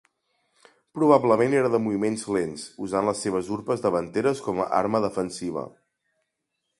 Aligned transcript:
Probablement 0.99 1.51
era 1.57 1.69
de 1.75 1.81
moviments 1.87 2.23
lents, 2.37 2.63
usant 2.87 3.07
les 3.09 3.21
seves 3.27 3.53
urpes 3.57 3.83
davanteres 3.85 4.41
com 4.49 4.63
a 4.65 4.67
arma 4.81 5.03
defensiva. 5.07 5.67